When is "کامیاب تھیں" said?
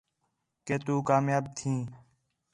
1.09-1.81